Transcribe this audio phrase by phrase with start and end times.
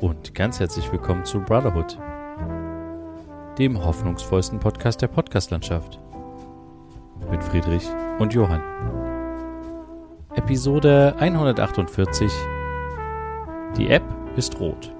[0.00, 1.98] und ganz herzlich willkommen zu Brotherhood,
[3.58, 5.98] dem hoffnungsvollsten Podcast der Podcastlandschaft.
[7.30, 7.82] Mit Friedrich
[8.20, 8.62] und Johann.
[10.36, 12.30] Episode 148.
[13.76, 14.04] Die App
[14.36, 14.94] ist rot.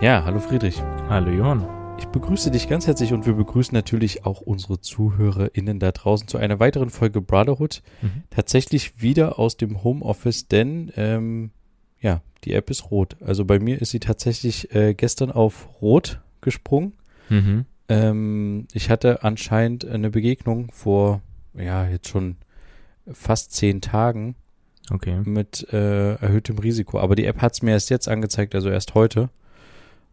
[0.00, 0.82] Ja, hallo Friedrich.
[1.08, 1.66] Hallo Johann.
[1.98, 6.38] Ich begrüße dich ganz herzlich und wir begrüßen natürlich auch unsere ZuhörerInnen da draußen zu
[6.38, 7.82] einer weiteren Folge Brotherhood.
[8.02, 8.24] Mhm.
[8.30, 11.52] Tatsächlich wieder aus dem Homeoffice, denn ähm,
[12.00, 13.16] ja, die App ist rot.
[13.20, 16.92] Also bei mir ist sie tatsächlich äh, gestern auf rot gesprungen.
[17.28, 17.66] Mhm.
[17.88, 21.22] Ähm, ich hatte anscheinend eine Begegnung vor,
[21.54, 22.36] ja, jetzt schon
[23.10, 24.34] fast zehn Tagen.
[24.90, 25.20] Okay.
[25.24, 26.98] Mit äh, erhöhtem Risiko.
[26.98, 29.28] Aber die App hat es mir erst jetzt angezeigt, also erst heute.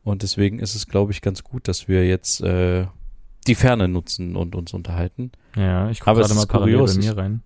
[0.04, 2.86] Und deswegen ist es, glaube ich, ganz gut, dass wir jetzt äh,
[3.48, 5.32] die Ferne nutzen und uns unterhalten.
[5.56, 6.96] Ja, ich gucke gerade mal kurios.
[6.96, 7.42] bei mir rein.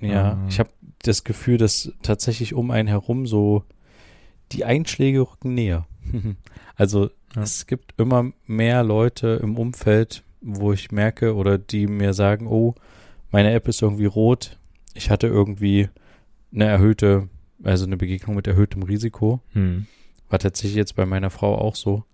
[0.00, 0.48] Ja, mhm.
[0.48, 0.70] ich habe
[1.02, 3.64] das Gefühl, dass tatsächlich um einen herum so
[4.52, 5.86] die Einschläge rücken näher.
[6.76, 7.42] also ja.
[7.42, 12.74] es gibt immer mehr Leute im Umfeld, wo ich merke oder die mir sagen, oh,
[13.30, 14.58] meine App ist irgendwie rot.
[14.94, 15.88] Ich hatte irgendwie
[16.52, 17.28] eine erhöhte,
[17.62, 19.40] also eine Begegnung mit erhöhtem Risiko.
[19.54, 19.86] Mhm.
[20.28, 22.04] War tatsächlich jetzt bei meiner Frau auch so.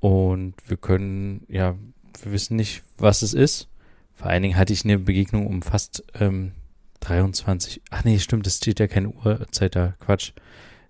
[0.00, 1.76] Und wir können, ja,
[2.22, 3.68] wir wissen nicht, was es ist.
[4.14, 6.52] Vor allen Dingen hatte ich eine Begegnung um fast ähm,
[7.00, 7.82] 23.
[7.90, 9.94] Ach nee, stimmt, es steht ja keine Uhrzeit da.
[10.00, 10.32] Quatsch.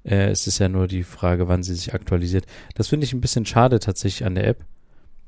[0.05, 2.47] Äh, es ist ja nur die Frage, wann sie sich aktualisiert.
[2.75, 4.65] Das finde ich ein bisschen schade tatsächlich an der App,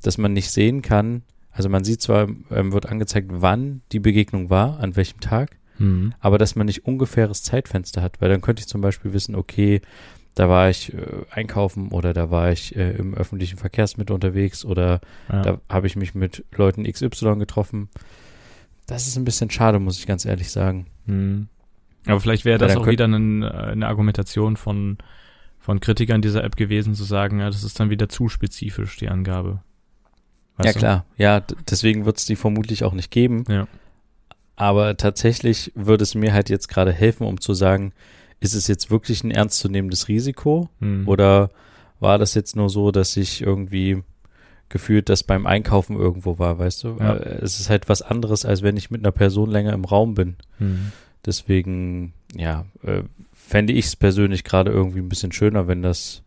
[0.03, 1.23] dass man nicht sehen kann.
[1.51, 6.15] Also man sieht zwar, ähm, wird angezeigt, wann die Begegnung war, an welchem Tag, mhm.
[6.19, 9.83] aber dass man nicht ungefähres Zeitfenster hat, weil dann könnte ich zum Beispiel wissen, okay,
[10.35, 10.99] da war ich äh,
[11.31, 15.43] einkaufen oder da war ich äh, im öffentlichen Verkehrsmittel unterwegs oder ja.
[15.43, 17.91] da habe ich mich mit Leuten XY getroffen.
[18.87, 20.87] Das ist ein bisschen schade, muss ich ganz ehrlich sagen.
[21.07, 21.49] Hm.
[22.07, 24.99] Aber vielleicht wäre das auch wieder eine, äh, eine Argumentation von,
[25.59, 29.09] von Kritikern dieser App gewesen, zu sagen, ja, das ist dann wieder zu spezifisch, die
[29.09, 29.63] Angabe.
[30.57, 30.79] Weißt ja, du?
[30.79, 31.07] klar.
[31.17, 33.45] Ja, deswegen wird es die vermutlich auch nicht geben.
[33.49, 33.69] Ja.
[34.57, 37.93] Aber tatsächlich würde es mir halt jetzt gerade helfen, um zu sagen,
[38.41, 40.69] ist es jetzt wirklich ein ernstzunehmendes Risiko?
[40.81, 41.09] Mhm.
[41.09, 41.51] Oder
[42.01, 44.03] war das jetzt nur so, dass ich irgendwie
[44.73, 46.97] gefühlt das beim Einkaufen irgendwo war, weißt du?
[46.99, 47.15] Ja.
[47.15, 50.15] Äh, es ist halt was anderes, als wenn ich mit einer Person länger im Raum
[50.15, 50.37] bin.
[50.59, 50.91] Mhm.
[51.25, 56.23] Deswegen, ja, äh, fände ich es persönlich gerade irgendwie ein bisschen schöner, wenn das,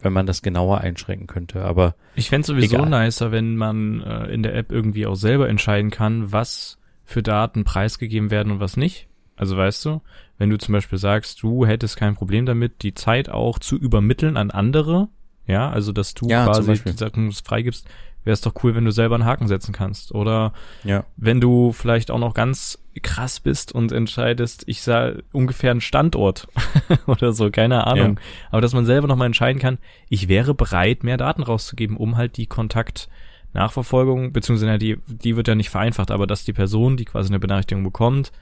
[0.00, 1.62] wenn man das genauer einschränken könnte.
[1.62, 2.90] Aber ich fände sowieso egal.
[2.90, 7.64] nicer, wenn man äh, in der App irgendwie auch selber entscheiden kann, was für Daten
[7.64, 9.06] preisgegeben werden und was nicht.
[9.36, 10.02] Also weißt du,
[10.38, 14.36] wenn du zum Beispiel sagst, du hättest kein Problem damit, die Zeit auch zu übermitteln
[14.36, 15.08] an andere,
[15.46, 17.86] ja, also dass du ja, quasi die Sachen freigibst,
[18.24, 20.12] wäre es doch cool, wenn du selber einen Haken setzen kannst.
[20.12, 21.04] Oder ja.
[21.16, 26.48] wenn du vielleicht auch noch ganz krass bist und entscheidest, ich sah ungefähr einen Standort
[27.06, 28.18] oder so, keine Ahnung.
[28.18, 28.48] Ja.
[28.50, 29.78] Aber dass man selber nochmal entscheiden kann,
[30.08, 35.54] ich wäre bereit, mehr Daten rauszugeben, um halt die Kontaktnachverfolgung, beziehungsweise die, die wird ja
[35.54, 38.32] nicht vereinfacht, aber dass die Person, die quasi eine Benachrichtigung bekommt,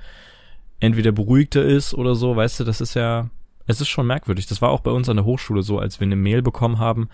[0.79, 3.31] entweder beruhigter ist oder so, weißt du, das ist ja,
[3.67, 4.47] es ist schon merkwürdig.
[4.47, 7.09] Das war auch bei uns an der Hochschule so, als wir eine Mail bekommen haben,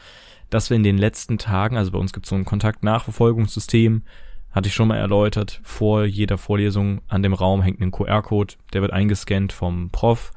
[0.51, 4.03] dass wir in den letzten Tagen, also bei uns gibt es so ein Kontaktnachverfolgungssystem,
[4.51, 8.81] hatte ich schon mal erläutert, vor jeder Vorlesung an dem Raum hängt ein QR-Code, der
[8.81, 10.33] wird eingescannt vom Prof,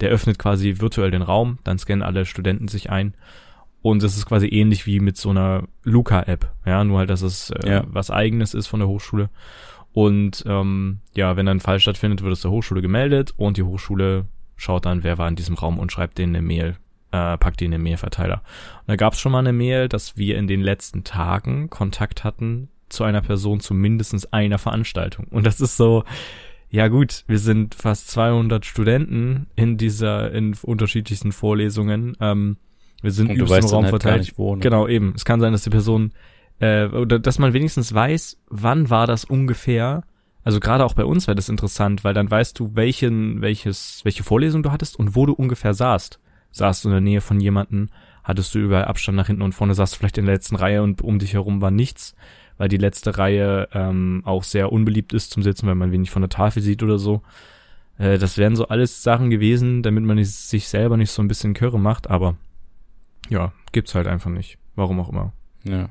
[0.00, 3.14] der öffnet quasi virtuell den Raum, dann scannen alle Studenten sich ein
[3.82, 7.50] und es ist quasi ähnlich wie mit so einer Luca-App, ja, nur halt, dass es
[7.50, 7.84] äh, ja.
[7.86, 9.30] was eigenes ist von der Hochschule.
[9.92, 14.26] Und ähm, ja, wenn ein Fall stattfindet, wird es der Hochschule gemeldet und die Hochschule
[14.56, 16.76] schaut dann, wer war in diesem Raum und schreibt denen eine Mail,
[17.12, 18.42] äh, packt die in den Mailverteiler.
[18.80, 22.24] Und da gab es schon mal eine Mail, dass wir in den letzten Tagen Kontakt
[22.24, 25.26] hatten zu einer Person zu mindestens einer Veranstaltung.
[25.30, 26.04] Und das ist so,
[26.70, 32.16] ja gut, wir sind fast 200 Studenten in dieser, in unterschiedlichsten Vorlesungen.
[32.20, 32.56] Ähm,
[33.02, 34.34] wir sind übelst im Raum halt verteilt.
[34.60, 35.12] Genau, eben.
[35.14, 36.12] Es kann sein, dass die Person
[36.58, 40.02] äh, oder dass man wenigstens weiß, wann war das ungefähr.
[40.46, 44.22] Also gerade auch bei uns wäre das interessant, weil dann weißt du, welchen, welches, welche
[44.22, 46.20] Vorlesung du hattest und wo du ungefähr saßt.
[46.52, 47.90] Saßt du in der Nähe von jemanden,
[48.22, 50.84] hattest du überall Abstand nach hinten und vorne saßt du vielleicht in der letzten Reihe
[50.84, 52.14] und um dich herum war nichts,
[52.58, 56.22] weil die letzte Reihe ähm, auch sehr unbeliebt ist zum Sitzen, weil man wenig von
[56.22, 57.22] der Tafel sieht oder so.
[57.98, 61.54] Äh, das wären so alles Sachen gewesen, damit man sich selber nicht so ein bisschen
[61.54, 62.36] Körre macht, aber
[63.28, 64.58] ja, gibt's halt einfach nicht.
[64.76, 65.32] Warum auch immer.
[65.64, 65.88] Ja.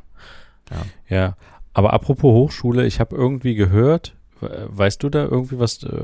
[0.72, 0.86] Ja.
[1.10, 1.38] ja.
[1.74, 6.04] Aber apropos Hochschule, ich habe irgendwie gehört, weißt du da irgendwie was, äh,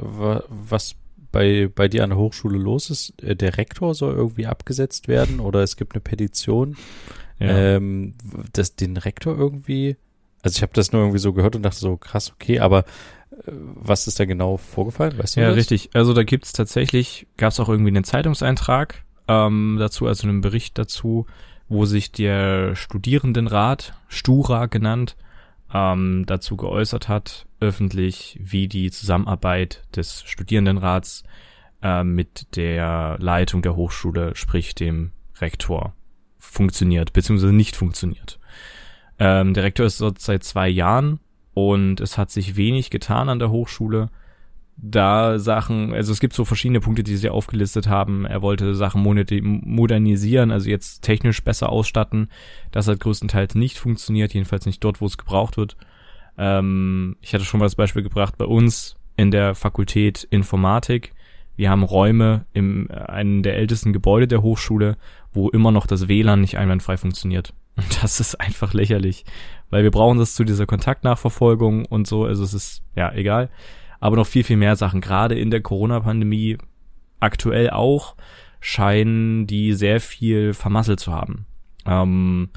[0.50, 0.96] was
[1.32, 3.22] bei, bei dir an der Hochschule los ist?
[3.22, 6.76] Äh, der Rektor soll irgendwie abgesetzt werden oder es gibt eine Petition,
[7.40, 7.48] ja.
[7.48, 8.16] ähm,
[8.54, 9.98] dass den Rektor irgendwie,
[10.42, 12.80] also ich habe das nur irgendwie so gehört und dachte so, krass, okay, aber
[13.32, 15.18] äh, was ist da genau vorgefallen?
[15.18, 15.58] Weißt du ja, das?
[15.58, 15.90] richtig.
[15.94, 21.26] Also da gibt's tatsächlich, gab's auch irgendwie einen Zeitungseintrag ähm, dazu, also einen Bericht dazu,
[21.70, 25.16] wo sich der Studierendenrat, Stura genannt,
[25.74, 31.24] ähm, dazu geäußert hat, öffentlich, wie die Zusammenarbeit des Studierendenrats
[31.82, 35.94] äh, mit der Leitung der Hochschule, sprich dem Rektor,
[36.38, 38.40] funktioniert, beziehungsweise nicht funktioniert.
[39.20, 41.20] Ähm, der Rektor ist dort seit zwei Jahren
[41.54, 44.10] und es hat sich wenig getan an der Hochschule.
[44.84, 48.26] Da Sachen, also es gibt so verschiedene Punkte, die sie aufgelistet haben.
[48.26, 52.30] Er wollte Sachen modernisieren, also jetzt technisch besser ausstatten.
[52.72, 55.78] Das hat größtenteils nicht funktioniert, jedenfalls nicht dort, wo es gebraucht wird.
[56.36, 61.14] Ähm, ich hatte schon mal das Beispiel gebracht bei uns in der Fakultät Informatik.
[61.56, 64.98] Wir haben Räume im einem der ältesten Gebäude der Hochschule,
[65.32, 67.54] wo immer noch das WLAN nicht einwandfrei funktioniert.
[67.76, 69.26] Und das ist einfach lächerlich,
[69.70, 72.26] weil wir brauchen das zu dieser Kontaktnachverfolgung und so.
[72.26, 73.50] Also es ist ja egal,
[74.02, 75.00] aber noch viel viel mehr Sachen.
[75.00, 76.58] Gerade in der Corona-Pandemie
[77.22, 78.16] aktuell auch
[78.60, 81.46] scheinen die sehr viel vermasselt zu haben.
[81.86, 82.50] Ähm,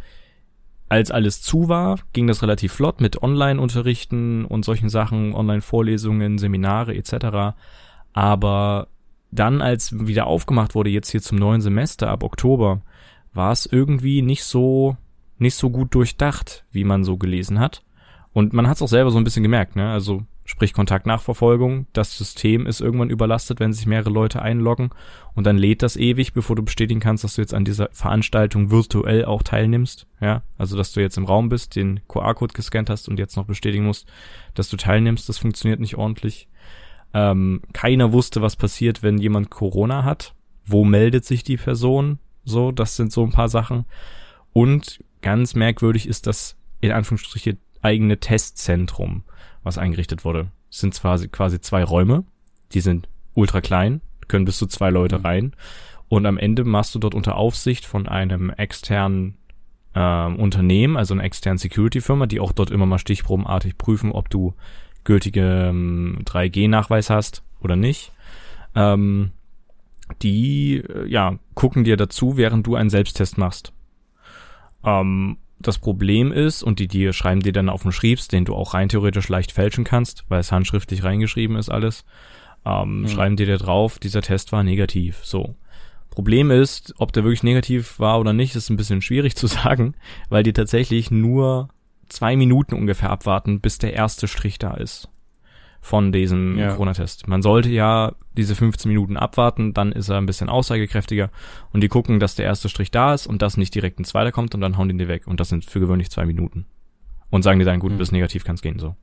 [0.88, 6.94] als alles zu war, ging das relativ flott mit Online-Unterrichten und solchen Sachen, Online-Vorlesungen, Seminare
[6.94, 7.56] etc.
[8.12, 8.88] Aber
[9.30, 12.82] dann, als wieder aufgemacht wurde, jetzt hier zum neuen Semester ab Oktober,
[13.32, 14.96] war es irgendwie nicht so,
[15.38, 17.82] nicht so gut durchdacht, wie man so gelesen hat.
[18.32, 19.90] Und man hat es auch selber so ein bisschen gemerkt, ne?
[19.90, 24.90] Also sprich Kontaktnachverfolgung, das System ist irgendwann überlastet, wenn sich mehrere Leute einloggen
[25.34, 28.70] und dann lädt das ewig, bevor du bestätigen kannst, dass du jetzt an dieser Veranstaltung
[28.70, 33.08] virtuell auch teilnimmst, ja, also dass du jetzt im Raum bist, den QR-Code gescannt hast
[33.08, 34.06] und jetzt noch bestätigen musst,
[34.54, 36.48] dass du teilnimmst, das funktioniert nicht ordentlich.
[37.14, 40.34] Ähm, keiner wusste, was passiert, wenn jemand Corona hat.
[40.66, 42.18] Wo meldet sich die Person?
[42.44, 43.84] So, das sind so ein paar Sachen.
[44.52, 49.22] Und ganz merkwürdig ist das in Anführungsstriche eigene Testzentrum,
[49.64, 50.50] was eingerichtet wurde.
[50.70, 52.24] Es sind quasi, quasi zwei Räume,
[52.72, 55.24] die sind ultra klein, können bis zu zwei Leute mhm.
[55.24, 55.52] rein.
[56.08, 59.36] Und am Ende machst du dort unter Aufsicht von einem externen
[59.94, 64.54] äh, Unternehmen, also einer externen Security-Firma, die auch dort immer mal stichprobenartig prüfen, ob du
[65.02, 68.12] gültige ähm, 3G-Nachweis hast oder nicht.
[68.74, 69.32] Ähm,
[70.22, 73.72] die äh, ja gucken dir dazu, während du einen Selbsttest machst.
[74.84, 78.54] Ähm, das Problem ist, und die dir schreiben dir dann auf den Schriebs, den du
[78.54, 82.04] auch rein theoretisch leicht fälschen kannst, weil es handschriftlich reingeschrieben ist alles,
[82.64, 83.08] ähm, mhm.
[83.08, 85.20] schreiben dir da drauf, dieser Test war negativ.
[85.22, 85.54] So.
[86.10, 89.94] Problem ist, ob der wirklich negativ war oder nicht, ist ein bisschen schwierig zu sagen,
[90.28, 91.68] weil die tatsächlich nur
[92.08, 95.08] zwei Minuten ungefähr abwarten, bis der erste Strich da ist
[95.84, 96.70] von diesem ja.
[96.70, 97.28] Corona-Test.
[97.28, 101.28] Man sollte ja diese 15 Minuten abwarten, dann ist er ein bisschen aussagekräftiger
[101.74, 104.32] und die gucken, dass der erste Strich da ist und dass nicht direkt ein zweiter
[104.32, 106.64] kommt und dann hauen die den weg und das sind für gewöhnlich zwei Minuten.
[107.28, 107.98] Und sagen die dann, gut, mhm.
[107.98, 108.96] bis negativ kann es gehen, so.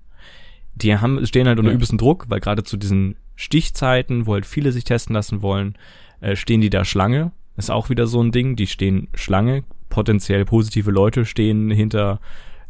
[0.73, 1.75] Die haben, stehen halt unter ja.
[1.75, 5.77] übelsten Druck, weil gerade zu diesen Stichzeiten, wo halt viele sich testen lassen wollen,
[6.19, 7.31] äh, stehen die da Schlange.
[7.57, 12.19] Ist auch wieder so ein Ding, die stehen Schlange, potenziell positive Leute stehen hinter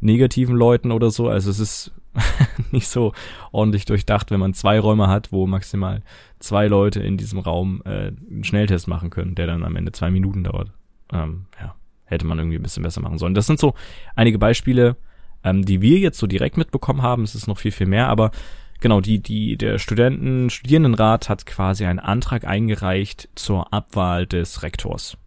[0.02, 1.30] negativen Leuten oder so.
[1.30, 1.94] Also es ist
[2.72, 3.14] nicht so
[3.52, 6.02] ordentlich durchdacht, wenn man zwei Räume hat, wo maximal
[6.40, 10.12] zwei Leute in diesem Raum äh, einen Schnelltest machen können, der dann am Ende zwei
[10.12, 10.72] Minuten dauert.
[11.14, 11.76] Ähm, ja,
[12.06, 13.34] hätte man irgendwie ein bisschen besser machen sollen.
[13.34, 13.74] Das sind so
[14.16, 14.98] einige Beispiele,
[15.44, 17.24] ähm, die wir jetzt so direkt mitbekommen haben.
[17.24, 18.32] Es ist noch viel, viel mehr, aber
[18.80, 25.18] genau, die, die, der Studenten, Studierendenrat hat quasi einen Antrag eingereicht zur Abwahl des Rektors.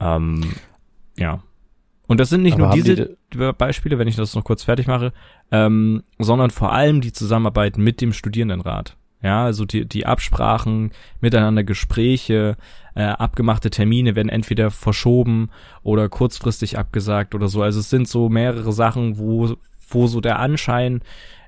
[0.00, 0.52] Ähm,
[1.18, 1.42] ja,
[2.06, 4.86] und das sind nicht Aber nur diese die Beispiele, wenn ich das noch kurz fertig
[4.86, 5.12] mache,
[5.50, 8.96] ähm, sondern vor allem die Zusammenarbeit mit dem Studierendenrat.
[9.22, 12.56] Ja, also die, die Absprachen, miteinander Gespräche,
[12.94, 15.50] äh, abgemachte Termine werden entweder verschoben
[15.82, 17.62] oder kurzfristig abgesagt oder so.
[17.62, 19.56] Also es sind so mehrere Sachen, wo,
[19.88, 21.00] wo so der Anschein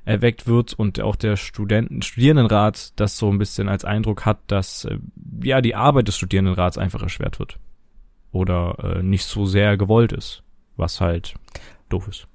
[0.04, 4.86] erweckt wird und auch der Studenten, Studierendenrat das so ein bisschen als Eindruck hat, dass
[4.86, 4.98] äh,
[5.42, 7.58] ja die Arbeit des Studierendenrats einfach erschwert wird
[8.32, 10.42] oder äh, nicht so sehr gewollt ist
[10.78, 11.34] was halt
[11.88, 12.28] doof ist.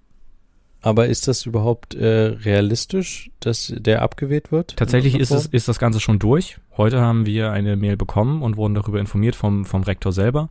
[0.82, 4.76] Aber ist das überhaupt äh, realistisch, dass der abgewählt wird?
[4.76, 6.58] Tatsächlich ist es ist das Ganze schon durch.
[6.76, 10.50] Heute haben wir eine Mail bekommen und wurden darüber informiert vom vom Rektor selber.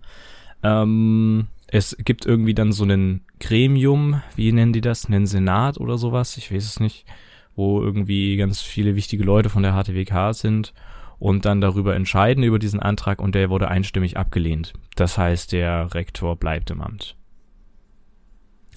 [0.63, 5.99] Ähm, es gibt irgendwie dann so ein Gremium, wie nennen die das, einen Senat oder
[5.99, 7.07] sowas, ich weiß es nicht,
[7.55, 10.73] wo irgendwie ganz viele wichtige Leute von der HTWK sind
[11.19, 14.73] und dann darüber entscheiden über diesen Antrag und der wurde einstimmig abgelehnt.
[14.97, 17.17] Das heißt, der Rektor bleibt im Amt.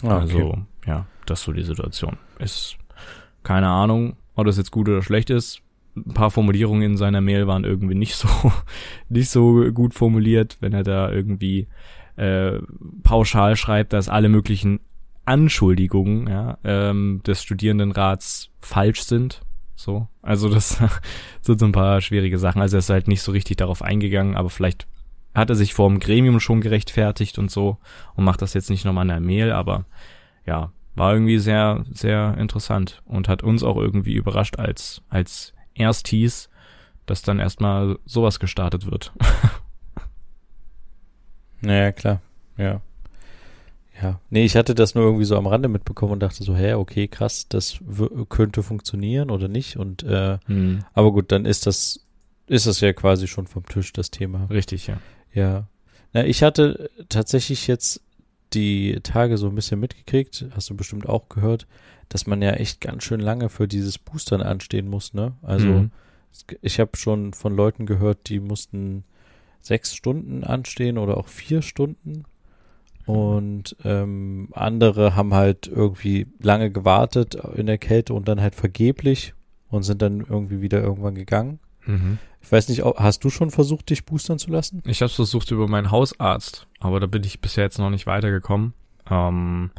[0.03, 0.21] Ah, okay.
[0.21, 2.17] Also, ja, das ist so die Situation.
[2.39, 2.77] Ist
[3.43, 5.61] keine Ahnung, ob das jetzt gut oder schlecht ist.
[5.95, 8.27] Ein paar Formulierungen in seiner Mail waren irgendwie nicht so,
[9.09, 11.67] nicht so gut formuliert, wenn er da irgendwie
[12.17, 12.59] äh,
[13.03, 14.79] pauschal schreibt, dass alle möglichen
[15.25, 19.41] Anschuldigungen ja, ähm, des Studierendenrats falsch sind.
[19.75, 20.81] So, also das
[21.41, 22.61] sind so ein paar schwierige Sachen.
[22.61, 24.87] Also er ist halt nicht so richtig darauf eingegangen, aber vielleicht
[25.35, 27.77] hat er sich vor dem Gremium schon gerechtfertigt und so
[28.15, 29.85] und macht das jetzt nicht nochmal in der Mail, aber
[30.45, 36.49] ja, war irgendwie sehr, sehr interessant und hat uns auch irgendwie überrascht als, als Erstis,
[37.05, 39.11] dass dann erstmal sowas gestartet wird.
[41.61, 42.21] naja, klar,
[42.57, 42.79] ja.
[44.01, 46.73] Ja, nee, ich hatte das nur irgendwie so am Rande mitbekommen und dachte so, hä,
[46.73, 47.79] okay, krass, das
[48.27, 50.83] könnte funktionieren oder nicht und äh, hm.
[50.93, 52.05] aber gut, dann ist das
[52.47, 54.45] ist das ja quasi schon vom Tisch das Thema.
[54.49, 54.97] Richtig, ja.
[55.35, 55.67] Ja.
[56.13, 58.01] Na, ich hatte tatsächlich jetzt
[58.53, 61.67] die Tage so ein bisschen mitgekriegt, hast du bestimmt auch gehört,
[62.09, 65.33] dass man ja echt ganz schön lange für dieses Boostern anstehen muss, ne?
[65.41, 65.91] Also mhm.
[66.61, 69.03] ich habe schon von Leuten gehört, die mussten
[69.61, 72.23] sechs Stunden anstehen oder auch vier Stunden.
[73.05, 79.33] Und ähm, andere haben halt irgendwie lange gewartet in der Kälte und dann halt vergeblich
[79.69, 81.59] und sind dann irgendwie wieder irgendwann gegangen.
[81.85, 82.17] Mhm.
[82.41, 84.83] Ich weiß nicht, hast du schon versucht, dich boostern zu lassen?
[84.85, 88.05] Ich habe es versucht über meinen Hausarzt, aber da bin ich bisher jetzt noch nicht
[88.05, 88.73] weitergekommen.
[89.09, 89.71] Ähm,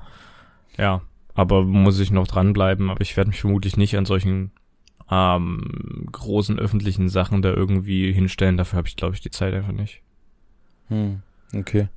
[0.77, 1.03] ja,
[1.35, 2.91] aber muss ich noch dranbleiben.
[2.91, 4.51] Aber ich werde mich vermutlich nicht an solchen
[5.11, 8.57] ähm, großen öffentlichen Sachen da irgendwie hinstellen.
[8.57, 10.03] Dafür habe ich, glaube ich, die Zeit einfach nicht.
[10.89, 11.23] Hm,
[11.55, 11.89] okay.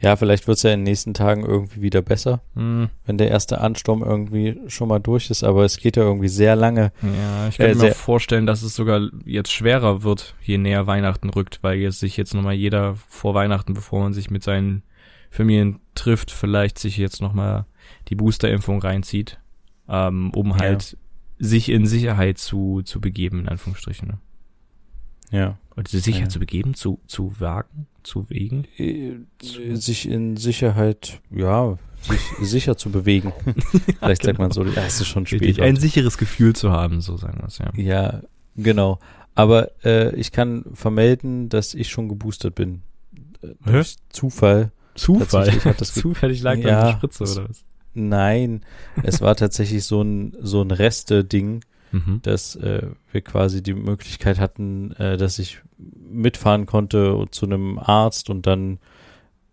[0.00, 2.90] Ja, vielleicht wird es ja in den nächsten Tagen irgendwie wieder besser, hm.
[3.06, 6.54] wenn der erste Ansturm irgendwie schon mal durch ist, aber es geht ja irgendwie sehr
[6.54, 6.92] lange.
[7.02, 11.30] Ja, ich kann äh, mir vorstellen, dass es sogar jetzt schwerer wird, je näher Weihnachten
[11.30, 14.82] rückt, weil jetzt sich jetzt nochmal jeder vor Weihnachten, bevor man sich mit seinen
[15.30, 17.66] Familien trifft, vielleicht sich jetzt nochmal
[18.08, 19.38] die Boosterimpfung reinzieht,
[19.88, 20.98] ähm, um halt ja.
[21.38, 24.08] sich in Sicherheit zu, zu begeben, in Anführungsstrichen.
[24.08, 24.18] Ne?
[25.30, 25.58] Ja.
[25.76, 26.28] Oder sich ja.
[26.28, 28.64] zu begeben, zu, zu wagen, zu wegen?
[28.78, 33.32] Äh, sich in Sicherheit, ja, sich sicher zu bewegen.
[34.00, 34.32] Vielleicht genau.
[34.32, 35.60] sagt man so, ja, es ist schon spät.
[35.60, 37.72] Ein sicheres Gefühl zu haben, so sagen wir es, ja.
[37.76, 38.22] Ja,
[38.56, 38.98] genau.
[39.34, 42.82] Aber äh, ich kann vermelden, dass ich schon geboostert bin.
[43.42, 44.72] Äh, durch Zufall.
[44.94, 45.52] Zufall?
[45.64, 47.64] Hat das Zufällig lag ja, da eine Spritze oder was?
[47.92, 48.62] Nein,
[49.02, 51.62] es war tatsächlich so ein, so ein Reste-Ding
[51.92, 52.20] mhm.
[52.22, 58.30] dass äh, wir quasi die Möglichkeit hatten, äh, dass ich mitfahren konnte zu einem Arzt
[58.30, 58.78] und dann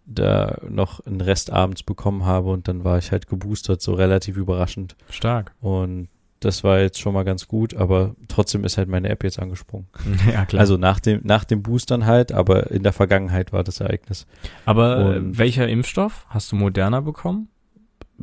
[0.05, 4.37] da noch einen Rest abends bekommen habe und dann war ich halt geboostert, so relativ
[4.37, 4.95] überraschend.
[5.09, 5.53] Stark.
[5.61, 6.09] Und
[6.43, 9.87] das war jetzt schon mal ganz gut, aber trotzdem ist halt meine App jetzt angesprungen.
[10.31, 10.61] Ja, klar.
[10.61, 14.25] Also nach dem, nach dem Boostern halt, aber in der Vergangenheit war das Ereignis.
[14.65, 16.25] Aber äh, und welcher Impfstoff?
[16.29, 17.49] Hast du Moderna bekommen?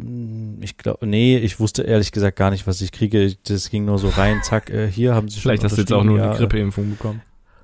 [0.03, 3.35] Hm, ich glaube, nee, ich wusste ehrlich gesagt gar nicht, was ich kriege.
[3.45, 5.93] Das ging nur so rein, zack, äh, hier haben sie schon Vielleicht hast du jetzt
[5.93, 7.23] auch nur ja, eine Grippeimpfung bekommen.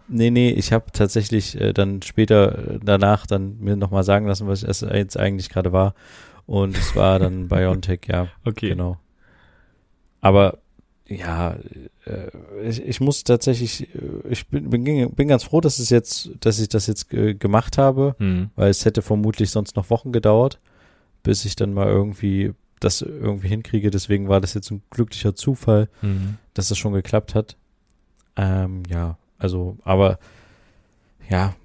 [0.09, 4.47] Nee, nee, ich habe tatsächlich äh, dann später äh, danach dann mir nochmal sagen lassen,
[4.47, 5.95] was es jetzt eigentlich gerade war.
[6.47, 8.29] Und es war dann BioNTech, ja.
[8.45, 8.71] Okay.
[8.71, 8.99] Genau.
[10.21, 10.59] Aber
[11.09, 11.57] ja,
[12.05, 16.31] äh, ich, ich muss tatsächlich, äh, ich bin, bin, bin ganz froh, dass es jetzt,
[16.41, 18.51] dass ich das jetzt äh, gemacht habe, mhm.
[18.55, 20.61] weil es hätte vermutlich sonst noch Wochen gedauert
[21.27, 23.91] bis ich dann mal irgendwie das irgendwie hinkriege.
[23.91, 26.37] Deswegen war das jetzt ein glücklicher Zufall, mhm.
[26.55, 27.57] dass das schon geklappt hat.
[28.37, 30.21] Ähm, ja, also, aber
[31.29, 31.57] ja,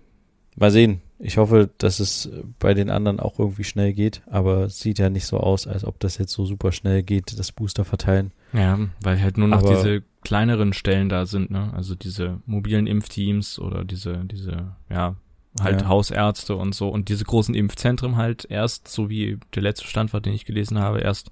[0.55, 1.01] mal sehen.
[1.19, 5.27] Ich hoffe, dass es bei den anderen auch irgendwie schnell geht, aber sieht ja nicht
[5.27, 8.31] so aus, als ob das jetzt so super schnell geht, das Booster verteilen.
[8.53, 11.71] Ja, weil halt nur noch aber, diese kleineren Stellen da sind, ne?
[11.75, 15.15] Also diese mobilen Impfteams oder diese, diese, ja,
[15.59, 15.87] halt ja.
[15.87, 20.21] Hausärzte und so und diese großen Impfzentren halt erst, so wie der letzte Stand war,
[20.21, 21.29] den ich gelesen habe, erst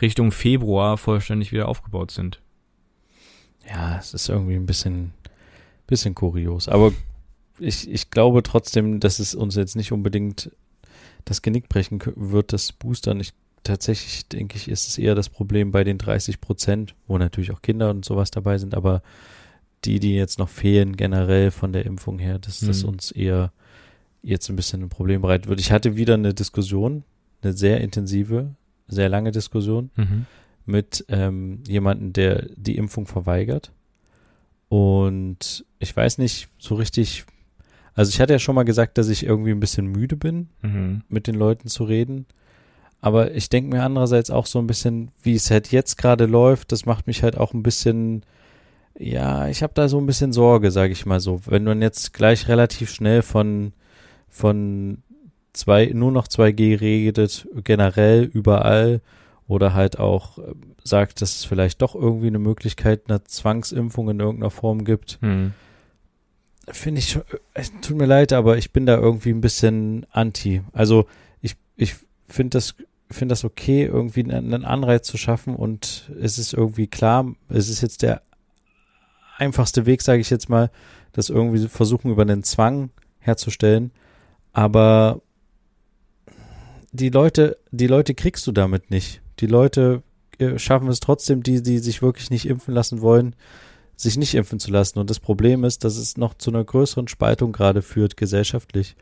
[0.00, 2.40] Richtung Februar vollständig wieder aufgebaut sind.
[3.68, 5.12] Ja, es ist irgendwie ein bisschen,
[5.86, 6.68] bisschen kurios.
[6.68, 6.92] Aber
[7.58, 10.50] ich, ich glaube trotzdem, dass es uns jetzt nicht unbedingt
[11.26, 13.20] das Genick brechen wird, das Boostern.
[13.20, 17.52] Ich, tatsächlich denke ich, ist es eher das Problem bei den 30 Prozent, wo natürlich
[17.52, 19.02] auch Kinder und sowas dabei sind, aber
[19.84, 22.90] die, die jetzt noch fehlen, generell von der Impfung her, dass das mhm.
[22.90, 23.52] uns eher
[24.22, 25.60] jetzt ein bisschen ein Problem bereitet wird.
[25.60, 27.04] Ich hatte wieder eine Diskussion,
[27.42, 28.54] eine sehr intensive,
[28.88, 30.26] sehr lange Diskussion mhm.
[30.66, 33.72] mit ähm, jemandem, der die Impfung verweigert.
[34.68, 37.24] Und ich weiß nicht so richtig,
[37.94, 41.02] also ich hatte ja schon mal gesagt, dass ich irgendwie ein bisschen müde bin, mhm.
[41.08, 42.26] mit den Leuten zu reden.
[43.00, 46.70] Aber ich denke mir andererseits auch so ein bisschen, wie es halt jetzt gerade läuft,
[46.70, 48.24] das macht mich halt auch ein bisschen
[48.98, 51.40] ja, ich habe da so ein bisschen Sorge, sage ich mal so.
[51.46, 53.72] Wenn man jetzt gleich relativ schnell von
[54.28, 55.02] von
[55.52, 59.00] zwei nur noch 2G redet, generell überall
[59.48, 60.54] oder halt auch äh,
[60.84, 65.18] sagt, dass es vielleicht doch irgendwie eine Möglichkeit einer Zwangsimpfung in irgendeiner Form gibt.
[65.20, 65.52] Hm.
[66.68, 67.18] Finde ich,
[67.52, 70.62] es tut mir leid, aber ich bin da irgendwie ein bisschen anti.
[70.72, 71.06] Also
[71.40, 71.96] ich, ich
[72.28, 72.76] finde das,
[73.10, 77.80] finde das okay, irgendwie einen Anreiz zu schaffen und es ist irgendwie klar, es ist
[77.80, 78.22] jetzt der
[79.40, 80.70] einfachste Weg, sage ich jetzt mal,
[81.12, 83.90] das irgendwie versuchen über einen Zwang herzustellen.
[84.52, 85.20] Aber
[86.92, 89.20] die Leute, die Leute kriegst du damit nicht.
[89.40, 90.02] Die Leute
[90.38, 93.34] äh, schaffen es trotzdem, die, die sich wirklich nicht impfen lassen wollen,
[93.96, 94.98] sich nicht impfen zu lassen.
[94.98, 98.96] Und das Problem ist, dass es noch zu einer größeren Spaltung gerade führt, gesellschaftlich.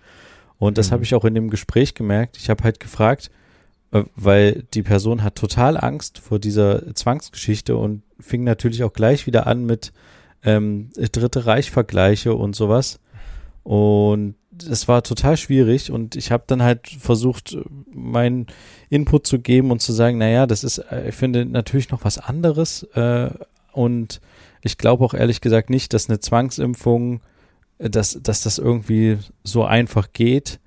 [0.59, 0.92] Und das mhm.
[0.92, 2.37] habe ich auch in dem Gespräch gemerkt.
[2.37, 3.30] Ich habe halt gefragt,
[3.92, 9.26] äh, weil die Person hat total Angst vor dieser Zwangsgeschichte und fing natürlich auch gleich
[9.26, 9.92] wieder an mit
[10.45, 13.00] ähm, Dritte Reich-Vergleiche und sowas.
[13.64, 14.35] Und
[14.66, 17.57] es war total schwierig und ich habe dann halt versucht,
[17.92, 18.47] meinen
[18.88, 22.18] Input zu geben und zu sagen, naja, das ist, äh, ich finde natürlich noch was
[22.18, 23.30] anderes äh,
[23.73, 24.21] und
[24.62, 27.21] ich glaube auch ehrlich gesagt nicht, dass eine Zwangsimpfung,
[27.78, 30.61] äh, dass, dass das irgendwie so einfach geht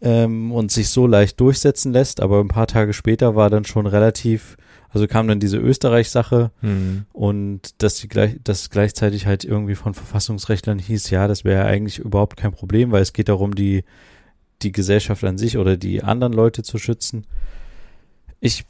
[0.00, 2.20] ähm, und sich so leicht durchsetzen lässt.
[2.20, 4.56] Aber ein paar Tage später war dann schon relativ,
[4.90, 7.06] also kam dann diese Österreich-Sache mhm.
[7.12, 11.98] und dass die gleich, dass gleichzeitig halt irgendwie von Verfassungsrechtlern hieß, ja, das wäre eigentlich
[11.98, 13.84] überhaupt kein Problem, weil es geht darum, die,
[14.62, 17.26] die Gesellschaft an sich oder die anderen Leute zu schützen.
[18.40, 18.64] Ich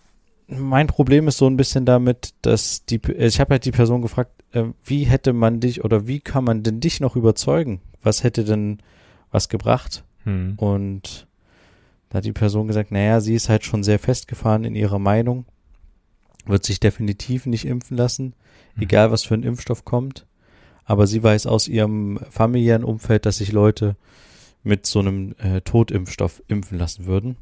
[0.48, 4.30] mein Problem ist so ein bisschen damit, dass die, ich habe halt die Person gefragt,
[4.52, 7.80] äh, wie hätte man dich oder wie kann man denn dich noch überzeugen?
[8.02, 8.78] Was hätte denn
[9.30, 10.04] was gebracht?
[10.26, 10.54] Hm.
[10.56, 11.26] Und
[12.10, 15.46] da hat die Person gesagt, naja, sie ist halt schon sehr festgefahren in ihrer Meinung,
[16.44, 18.34] wird sich definitiv nicht impfen lassen,
[18.74, 18.82] hm.
[18.82, 20.26] egal was für ein Impfstoff kommt.
[20.84, 23.96] Aber sie weiß aus ihrem familiären Umfeld, dass sich Leute
[24.62, 27.36] mit so einem äh, Totimpfstoff impfen lassen würden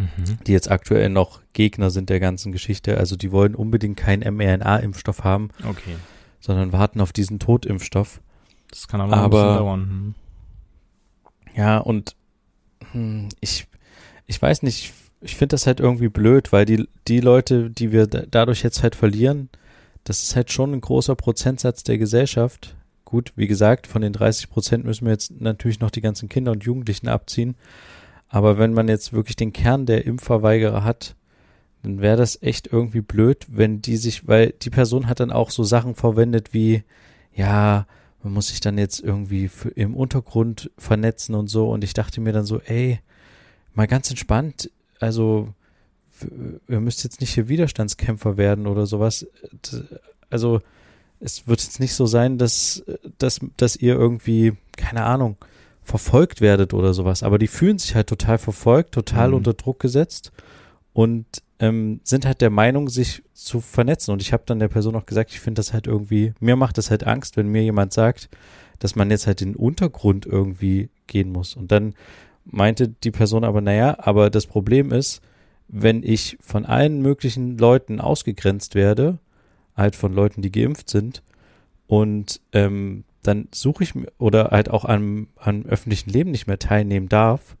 [0.00, 0.38] mhm.
[0.46, 2.96] die jetzt aktuell noch Gegner sind der ganzen Geschichte.
[2.96, 5.96] Also die wollen unbedingt keinen mRNA-Impfstoff haben, okay.
[6.40, 8.20] sondern warten auf diesen Totimpfstoff.
[8.70, 9.80] Das kann aber, aber ein bisschen dauern.
[9.80, 10.14] Hm.
[11.60, 12.16] Ja, und
[12.92, 13.66] hm, ich,
[14.26, 18.06] ich weiß nicht, ich finde das halt irgendwie blöd, weil die, die Leute, die wir
[18.06, 19.50] dadurch jetzt halt verlieren,
[20.04, 22.76] das ist halt schon ein großer Prozentsatz der Gesellschaft.
[23.04, 26.52] Gut, wie gesagt, von den 30 Prozent müssen wir jetzt natürlich noch die ganzen Kinder
[26.52, 27.56] und Jugendlichen abziehen.
[28.30, 31.14] Aber wenn man jetzt wirklich den Kern der Impfverweigerer hat,
[31.82, 35.50] dann wäre das echt irgendwie blöd, wenn die sich, weil die Person hat dann auch
[35.50, 36.84] so Sachen verwendet wie,
[37.34, 37.86] ja,
[38.22, 41.70] man muss sich dann jetzt irgendwie für, im Untergrund vernetzen und so.
[41.70, 43.00] Und ich dachte mir dann so, ey,
[43.74, 45.54] mal ganz entspannt, also
[46.68, 49.26] ihr müsst jetzt nicht hier Widerstandskämpfer werden oder sowas.
[50.28, 50.60] Also
[51.18, 52.84] es wird jetzt nicht so sein, dass,
[53.18, 55.36] dass, dass ihr irgendwie, keine Ahnung,
[55.82, 57.22] verfolgt werdet oder sowas.
[57.22, 59.34] Aber die fühlen sich halt total verfolgt, total mhm.
[59.34, 60.30] unter Druck gesetzt
[60.92, 64.12] und ähm, sind halt der Meinung, sich zu vernetzen.
[64.12, 66.78] Und ich habe dann der Person auch gesagt, ich finde das halt irgendwie, mir macht
[66.78, 68.28] das halt Angst, wenn mir jemand sagt,
[68.78, 71.54] dass man jetzt halt den Untergrund irgendwie gehen muss.
[71.54, 71.94] Und dann
[72.46, 75.20] meinte die Person aber, naja, aber das Problem ist,
[75.68, 79.18] wenn ich von allen möglichen Leuten ausgegrenzt werde,
[79.76, 81.22] halt von Leuten, die geimpft sind,
[81.86, 86.58] und ähm, dann suche ich mir oder halt auch am, am öffentlichen Leben nicht mehr
[86.58, 87.56] teilnehmen darf,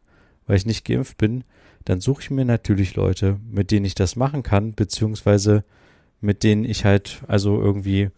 [0.46, 1.44] weil ich nicht geimpft bin,
[1.84, 5.64] dann suche ich mir natürlich Leute, mit denen ich das machen kann, beziehungsweise
[6.20, 8.10] mit denen ich halt also irgendwie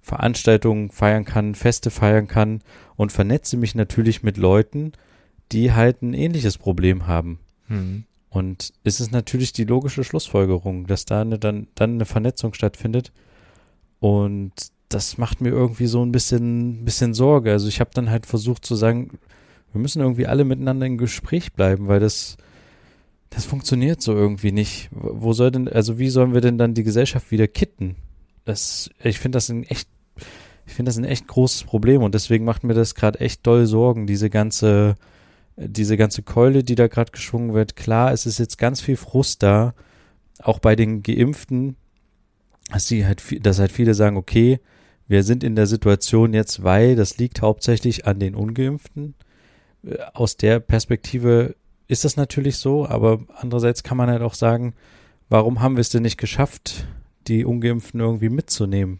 [0.00, 2.60] Veranstaltungen feiern kann, Feste feiern kann
[2.96, 4.92] und vernetze mich natürlich mit Leuten,
[5.52, 7.38] die halt ein ähnliches Problem haben.
[7.68, 8.04] Mhm.
[8.30, 13.12] Und es ist natürlich die logische Schlussfolgerung, dass da eine, dann, dann eine Vernetzung stattfindet.
[14.00, 14.52] Und
[14.88, 17.52] das macht mir irgendwie so ein bisschen, bisschen Sorge.
[17.52, 19.18] Also ich habe dann halt versucht zu sagen,
[19.72, 22.36] wir müssen irgendwie alle miteinander im Gespräch bleiben, weil das,
[23.34, 24.88] das funktioniert so irgendwie nicht.
[24.92, 27.96] Wo soll denn, also wie sollen wir denn dann die Gesellschaft wieder kitten?
[28.44, 29.88] Das, ich finde das ein echt,
[30.66, 33.66] ich finde das ein echt großes Problem und deswegen macht mir das gerade echt doll
[33.66, 34.96] Sorgen, diese ganze,
[35.56, 37.76] diese ganze Keule, die da gerade geschwungen wird.
[37.76, 39.74] Klar, es ist jetzt ganz viel Frust da,
[40.38, 41.76] auch bei den Geimpften,
[42.70, 44.60] dass sie halt, dass halt viele sagen, okay,
[45.08, 49.14] wir sind in der Situation jetzt, weil das liegt hauptsächlich an den Ungeimpften.
[49.84, 51.54] Äh, aus der Perspektive
[51.92, 54.74] ist das natürlich so, aber andererseits kann man halt auch sagen,
[55.28, 56.86] warum haben wir es denn nicht geschafft,
[57.28, 58.98] die Ungeimpften irgendwie mitzunehmen?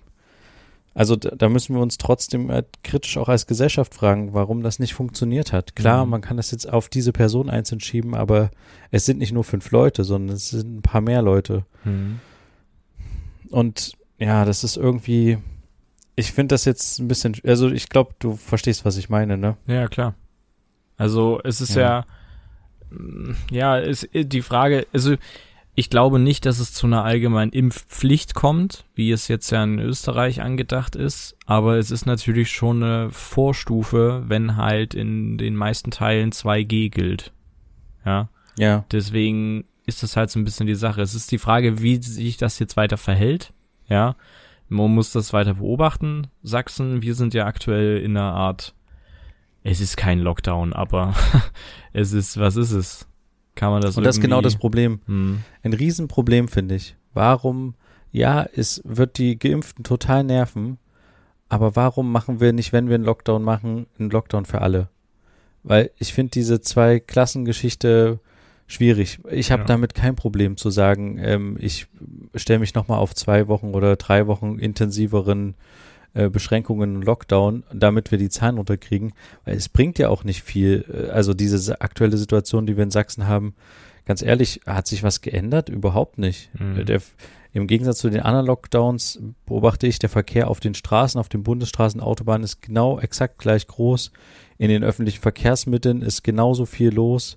[0.95, 4.79] Also da, da müssen wir uns trotzdem halt kritisch auch als Gesellschaft fragen, warum das
[4.79, 5.75] nicht funktioniert hat.
[5.75, 6.11] Klar, mhm.
[6.11, 8.51] man kann das jetzt auf diese Person einzeln schieben, aber
[8.91, 11.65] es sind nicht nur fünf Leute, sondern es sind ein paar mehr Leute.
[11.85, 12.21] Mhm.
[13.49, 15.39] Und ja, das ist irgendwie,
[16.15, 19.57] ich finde das jetzt ein bisschen, also ich glaube, du verstehst, was ich meine, ne?
[19.67, 20.15] Ja, klar.
[20.99, 22.05] Also es ist ja, ja,
[23.51, 25.17] ja ist die Frage, also
[25.75, 29.79] ich glaube nicht, dass es zu einer allgemeinen Impfpflicht kommt, wie es jetzt ja in
[29.79, 35.91] Österreich angedacht ist, aber es ist natürlich schon eine Vorstufe, wenn halt in den meisten
[35.91, 37.33] Teilen 2G gilt.
[38.05, 38.29] Ja.
[38.59, 38.85] Ja.
[38.93, 41.01] Deswegen ist das halt so ein bisschen die Sache.
[41.01, 43.55] Es ist die Frage, wie sich das jetzt weiter verhält.
[43.89, 44.17] Ja.
[44.69, 46.29] Man muss das weiter beobachten.
[46.43, 48.75] Sachsen, wir sind ja aktuell in einer Art
[49.65, 51.15] es ist kein Lockdown, aber
[51.93, 53.07] es ist, was ist es?
[53.55, 55.01] Kann man das Und das ist genau das Problem.
[55.07, 55.43] Hm.
[55.63, 56.97] Ein Riesenproblem, finde ich.
[57.13, 57.75] Warum,
[58.11, 60.79] ja, es wird die Geimpften total nerven,
[61.49, 64.89] aber warum machen wir nicht, wenn wir einen Lockdown machen, einen Lockdown für alle?
[65.63, 68.21] Weil ich finde diese zwei Klassengeschichte
[68.67, 69.21] schwierig.
[69.31, 69.67] Ich habe Ja.
[69.67, 71.89] damit kein Problem zu sagen, ähm, ich
[72.35, 75.55] stelle mich nochmal auf zwei Wochen oder drei Wochen intensiveren
[76.15, 79.13] äh, Beschränkungen und Lockdown, damit wir die Zahlen runterkriegen.
[79.45, 80.85] Weil es bringt ja auch nicht viel.
[80.93, 83.55] Äh, Also diese aktuelle Situation, die wir in Sachsen haben,
[84.05, 85.69] ganz ehrlich, hat sich was geändert?
[85.69, 86.51] Überhaupt nicht.
[86.59, 86.81] Mhm.
[86.81, 87.01] Äh, Der,
[87.55, 91.43] Im Gegensatz zu den anderen Lockdowns beobachte ich, der Verkehr auf den Straßen, auf den
[91.43, 94.11] Bundesstraßen, Autobahnen ist genau exakt gleich groß.
[94.59, 97.37] In den öffentlichen Verkehrsmitteln ist genauso viel los.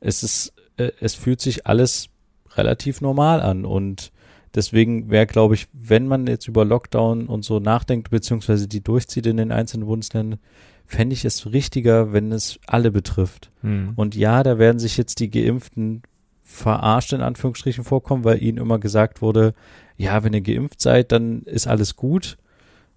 [0.00, 2.08] Es ist, äh, es fühlt sich alles
[2.54, 4.12] relativ normal an und
[4.56, 9.26] deswegen wäre, glaube ich, wenn man jetzt über Lockdown und so nachdenkt, beziehungsweise die durchzieht
[9.26, 10.40] in den einzelnen Bundesländern,
[10.86, 13.50] fände ich es richtiger, wenn es alle betrifft.
[13.60, 13.92] Hm.
[13.96, 16.02] Und ja, da werden sich jetzt die Geimpften
[16.42, 19.52] verarscht in Anführungsstrichen vorkommen, weil ihnen immer gesagt wurde,
[19.96, 22.38] ja, wenn ihr geimpft seid, dann ist alles gut.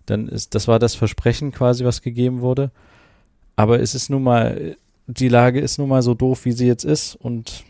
[0.06, 2.72] Dann ist, das war das Versprechen quasi, was gegeben wurde.
[3.56, 6.86] Aber es ist nun mal, die Lage ist nun mal so doof, wie sie jetzt
[6.86, 7.16] ist.
[7.16, 7.64] Und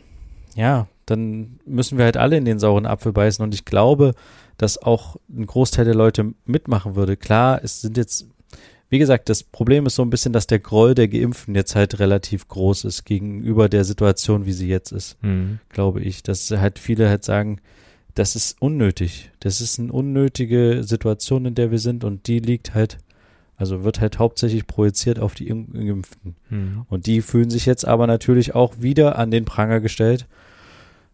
[0.55, 3.43] ja, dann müssen wir halt alle in den sauren Apfel beißen.
[3.43, 4.13] Und ich glaube,
[4.57, 7.17] dass auch ein Großteil der Leute mitmachen würde.
[7.17, 8.27] Klar, es sind jetzt,
[8.89, 11.99] wie gesagt, das Problem ist so ein bisschen, dass der Groll der Geimpften jetzt halt
[11.99, 15.59] relativ groß ist gegenüber der Situation, wie sie jetzt ist, Hm.
[15.69, 16.23] glaube ich.
[16.23, 17.59] Dass halt viele halt sagen,
[18.15, 19.31] das ist unnötig.
[19.39, 22.97] Das ist eine unnötige Situation, in der wir sind und die liegt halt,
[23.55, 26.35] also wird halt hauptsächlich projiziert auf die Geimpften.
[26.49, 26.85] Hm.
[26.89, 30.27] Und die fühlen sich jetzt aber natürlich auch wieder an den Pranger gestellt.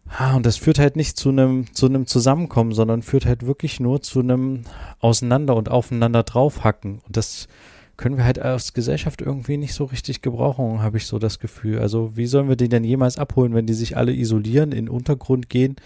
[0.08, 3.80] Ah, Und das führt halt nicht zu einem, zu einem Zusammenkommen, sondern führt halt wirklich
[3.80, 4.62] nur zu einem
[5.00, 7.00] Auseinander und Aufeinander draufhacken.
[7.06, 7.48] Und das
[7.96, 11.78] können wir halt als Gesellschaft irgendwie nicht so richtig gebrauchen, habe ich so das Gefühl.
[11.80, 14.88] Also wie sollen wir die denn jemals abholen, wenn die sich alle isolieren, in den
[14.90, 15.76] Untergrund gehen,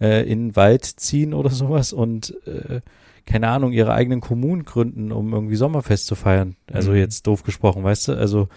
[0.00, 2.80] äh, in den Wald ziehen oder sowas und äh,
[3.24, 6.56] keine Ahnung, ihre eigenen Kommunen gründen, um irgendwie Sommerfest zu feiern.
[6.72, 6.96] Also Mhm.
[6.96, 8.12] jetzt doof gesprochen, weißt du?
[8.14, 8.48] Also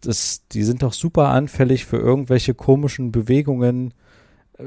[0.00, 3.92] das, die sind doch super anfällig für irgendwelche komischen Bewegungen,
[4.58, 4.64] äh,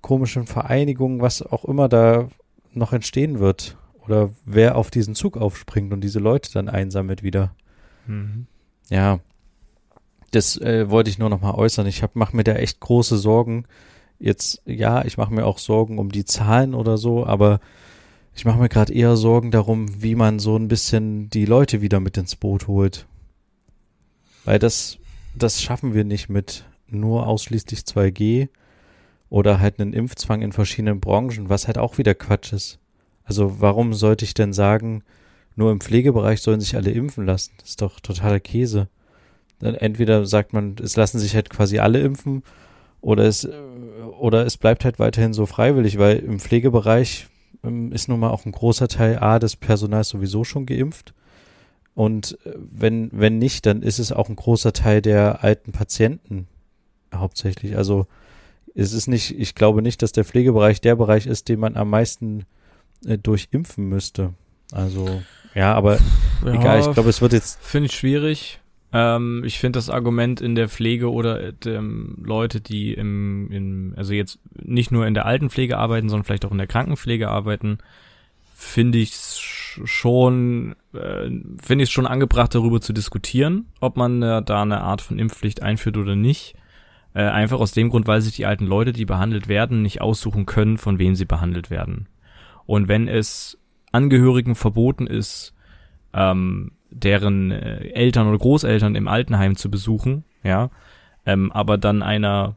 [0.00, 2.28] komischen Vereinigungen, was auch immer da
[2.72, 3.76] noch entstehen wird.
[4.06, 7.54] Oder wer auf diesen Zug aufspringt und diese Leute dann einsammelt wieder.
[8.06, 8.46] Hm.
[8.88, 9.20] Ja,
[10.30, 11.86] das äh, wollte ich nur noch mal äußern.
[11.86, 13.66] Ich mache mir da echt große Sorgen.
[14.18, 17.60] Jetzt, ja, ich mache mir auch Sorgen um die Zahlen oder so, aber
[18.34, 22.00] ich mache mir gerade eher Sorgen darum, wie man so ein bisschen die Leute wieder
[22.00, 23.06] mit ins Boot holt.
[24.44, 24.98] Weil das,
[25.34, 28.48] das schaffen wir nicht mit nur ausschließlich 2G
[29.30, 32.78] oder halt einen Impfzwang in verschiedenen Branchen, was halt auch wieder Quatsch ist.
[33.24, 35.04] Also warum sollte ich denn sagen,
[35.54, 37.52] nur im Pflegebereich sollen sich alle impfen lassen?
[37.58, 38.88] Das ist doch totaler Käse.
[39.60, 42.42] Dann entweder sagt man, es lassen sich halt quasi alle impfen
[43.00, 43.52] oder es, äh,
[44.18, 47.28] oder es bleibt halt weiterhin so freiwillig, weil im Pflegebereich
[47.62, 51.14] ähm, ist nun mal auch ein großer Teil A des Personals sowieso schon geimpft.
[51.94, 56.48] Und äh, wenn, wenn nicht, dann ist es auch ein großer Teil der alten Patienten
[57.14, 57.76] hauptsächlich.
[57.76, 58.06] Also
[58.74, 61.90] es ist nicht, ich glaube nicht, dass der Pflegebereich der Bereich ist, den man am
[61.90, 62.44] meisten
[63.04, 64.34] äh, durchimpfen müsste.
[64.72, 65.22] Also,
[65.54, 65.98] ja, aber
[66.44, 68.60] Ja, egal, ich glaube, es wird jetzt, Finde ich schwierig.
[68.92, 74.12] Ähm, ich finde das Argument in der Pflege oder ähm, Leute, die im, im, also
[74.12, 77.78] jetzt nicht nur in der Altenpflege arbeiten, sondern vielleicht auch in der Krankenpflege arbeiten,
[78.54, 79.14] finde ich
[79.84, 81.30] schon, äh,
[81.62, 85.62] finde ich schon angebracht, darüber zu diskutieren, ob man äh, da eine Art von Impfpflicht
[85.62, 86.54] einführt oder nicht.
[87.12, 90.46] Äh, einfach aus dem Grund, weil sich die alten Leute, die behandelt werden, nicht aussuchen
[90.46, 92.08] können, von wem sie behandelt werden.
[92.66, 93.58] Und wenn es
[93.90, 95.54] Angehörigen verboten ist,
[96.14, 100.70] ähm, deren äh, Eltern oder Großeltern im Altenheim zu besuchen, ja,
[101.26, 102.56] ähm, aber dann einer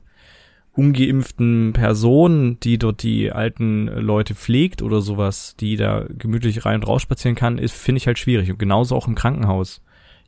[0.73, 6.87] ungeimpften Person, die dort die alten Leute pflegt oder sowas, die da gemütlich rein und
[6.87, 8.51] raus spazieren kann, ist, finde ich halt schwierig.
[8.51, 9.81] Und genauso auch im Krankenhaus.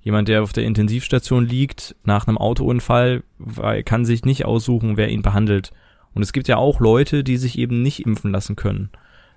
[0.05, 3.23] Jemand, der auf der Intensivstation liegt, nach einem Autounfall,
[3.85, 5.71] kann sich nicht aussuchen, wer ihn behandelt.
[6.13, 8.89] Und es gibt ja auch Leute, die sich eben nicht impfen lassen können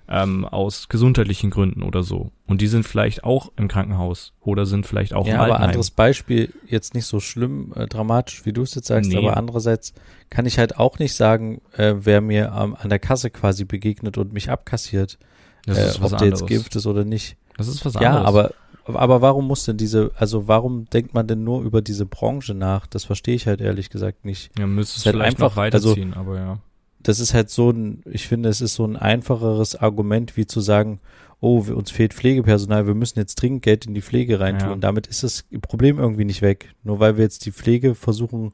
[0.07, 2.31] ähm, aus gesundheitlichen Gründen oder so.
[2.47, 5.69] Und die sind vielleicht auch im Krankenhaus oder sind vielleicht auch im ja, aber Altenheim.
[5.69, 9.17] anderes Beispiel, jetzt nicht so schlimm, äh, dramatisch, wie du es jetzt sagst, Nee.
[9.17, 9.93] aber andererseits
[10.29, 14.17] kann ich halt auch nicht sagen, äh, wer mir ähm, an der Kasse quasi begegnet
[14.19, 15.17] und mich abkassiert,
[15.65, 17.37] das äh, ist was ob der jetzt geimpft ist oder nicht.
[17.57, 18.27] Das ist was Ja, anderes.
[18.27, 18.51] aber,
[18.95, 22.87] aber warum muss denn diese, also warum denkt man denn nur über diese Branche nach?
[22.87, 24.51] Das verstehe ich halt ehrlich gesagt nicht.
[24.57, 26.59] ja, müsste es ist halt vielleicht einfach- noch weiterziehen, aber ja.
[27.01, 30.61] das ist halt so ein, ich finde, es ist so ein einfacheres Argument, wie zu
[30.61, 30.99] sagen,
[31.41, 34.69] oh, uns fehlt Pflegepersonal, wir müssen jetzt dringend Geld in die Pflege reintun.
[34.69, 34.75] Ja.
[34.75, 36.73] Damit ist das Problem irgendwie nicht weg.
[36.83, 38.51] Nur weil wir jetzt die Pflege versuchen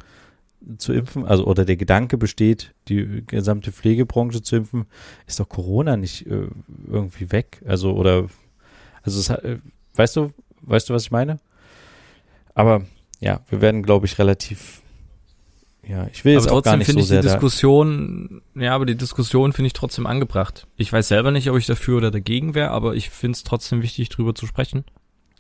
[0.78, 4.86] zu impfen, also oder der Gedanke besteht, die gesamte Pflegebranche zu impfen,
[5.28, 6.48] ist doch Corona nicht äh,
[6.88, 7.62] irgendwie weg.
[7.66, 8.28] Also oder
[9.04, 9.60] also es hat, äh,
[9.98, 10.32] weißt du,
[10.62, 11.40] weißt du, was ich meine?
[12.54, 12.84] Aber
[13.20, 14.82] ja, wir werden, glaube ich, relativ
[15.88, 17.34] ja, ich will jetzt aber auch gar trotzdem nicht finde so ich sehr die da,
[17.34, 20.66] Diskussion, ja, aber die Diskussion finde ich trotzdem angebracht.
[20.78, 23.84] Ich weiß selber nicht, ob ich dafür oder dagegen wäre, aber ich finde es trotzdem
[23.84, 24.84] wichtig, drüber zu sprechen.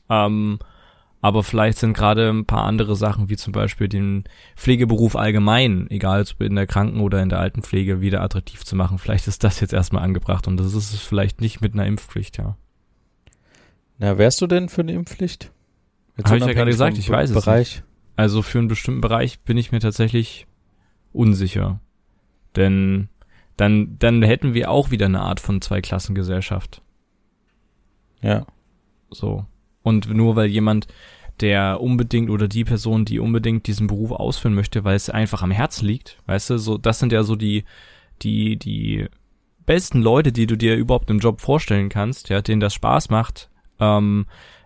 [0.07, 0.59] Ähm,
[1.19, 6.21] aber vielleicht sind gerade ein paar andere Sachen, wie zum Beispiel den Pflegeberuf allgemein, egal
[6.21, 8.99] ob in der Kranken- oder in der Altenpflege, wieder attraktiv zu machen.
[8.99, 12.37] Vielleicht ist das jetzt erstmal angebracht und das ist es vielleicht nicht mit einer Impfpflicht,
[12.37, 12.55] ja.
[13.97, 15.51] Na, wärst du denn für eine Impfpflicht?
[16.17, 17.83] Jetzt Hab ich ja gerade gesagt, ich weiß es Bereich.
[18.15, 20.47] Also für einen bestimmten Bereich bin ich mir tatsächlich
[21.11, 21.79] unsicher.
[22.55, 23.09] Denn
[23.57, 26.81] dann, dann hätten wir auch wieder eine Art von Zweiklassengesellschaft.
[28.21, 28.45] Ja.
[29.09, 29.45] So.
[29.81, 30.87] Und nur weil jemand,
[31.41, 35.51] der unbedingt oder die Person, die unbedingt diesen Beruf ausführen möchte, weil es einfach am
[35.51, 37.65] Herzen liegt, weißt du, so, das sind ja so die,
[38.21, 39.07] die, die
[39.65, 43.49] besten Leute, die du dir überhaupt im Job vorstellen kannst, ja, denen das Spaß macht,
[43.79, 44.25] ähm,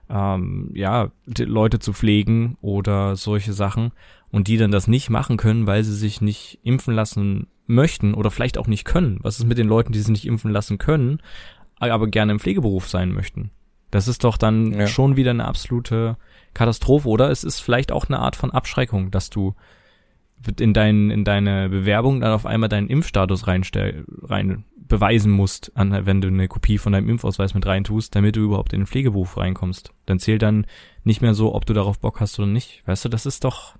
[0.09, 3.91] ähm, ja, Leute zu pflegen oder solche Sachen
[4.31, 8.31] und die dann das nicht machen können, weil sie sich nicht impfen lassen möchten oder
[8.31, 9.19] vielleicht auch nicht können.
[9.21, 11.21] Was ist mit den Leuten, die sich nicht impfen lassen können,
[11.79, 13.51] aber gerne im Pflegeberuf sein möchten?
[13.91, 14.87] Das ist doch dann Ja.
[14.87, 16.17] schon wieder eine absolute
[16.53, 17.29] Katastrophe, oder?
[17.29, 19.55] Es ist vielleicht auch eine Art von Abschreckung, dass du
[20.59, 26.05] in, dein, in deine Bewerbung dann auf einmal deinen Impfstatus reinstell, rein beweisen musst, an,
[26.07, 29.37] wenn du eine Kopie von deinem Impfausweis mit reintust, damit du überhaupt in den Pflegeberuf
[29.37, 29.91] reinkommst.
[30.07, 30.65] Dann zählt dann
[31.03, 32.81] nicht mehr so, ob du darauf Bock hast oder nicht.
[32.87, 33.75] Weißt du, das ist doch,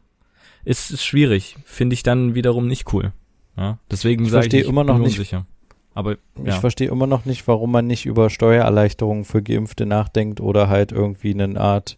[0.65, 1.56] ist, ist schwierig.
[1.65, 3.12] Finde ich dann wiederum nicht cool.
[3.58, 5.48] Ja, deswegen Ich sage verstehe ich, immer noch nicht- unsicher.
[5.95, 6.60] Aber Ich ja.
[6.60, 11.34] verstehe immer noch nicht, warum man nicht über Steuererleichterungen für Geimpfte nachdenkt oder halt irgendwie
[11.34, 11.98] eine Art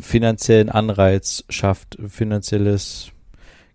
[0.00, 3.10] finanziellen Anreiz schafft, finanzielles,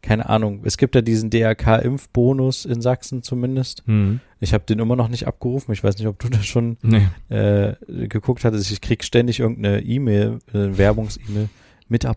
[0.04, 0.62] keine Ahnung.
[0.66, 3.82] Es gibt ja diesen DRK-Impfbonus in Sachsen zumindest.
[3.88, 4.20] Hm.
[4.40, 5.72] Ich habe den immer noch nicht abgerufen.
[5.74, 7.08] Ich weiß nicht, ob du das schon Nee.
[7.30, 7.74] äh,
[8.08, 8.70] geguckt hattest.
[8.72, 11.50] Ich krieg ständig irgendeine E-Mail, äh, Werbungs-E-Mail,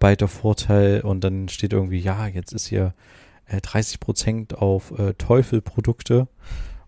[0.00, 2.92] Mitarbeitervorteil und dann steht irgendwie, ja, jetzt ist hier
[3.46, 6.28] äh, 30 Prozent auf äh, Teufelprodukte